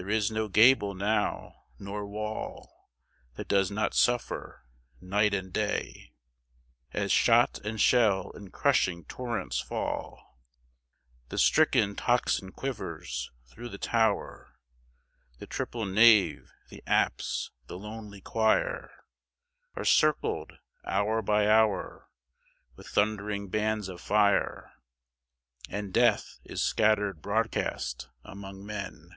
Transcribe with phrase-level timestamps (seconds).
[0.00, 2.88] There is no gable now, nor wall
[3.34, 4.62] That does not suffer,
[5.00, 6.12] night and day,
[6.92, 10.38] As shot and shell in crushing torrents fall.
[11.30, 14.54] The stricken tocsin quivers through the tower;
[15.40, 18.92] The triple nave, the apse, the lonely choir
[19.74, 22.08] Are circled, hour by hour,
[22.76, 24.74] With thundering bands of fire
[25.68, 29.16] And Death is scattered broadcast among men.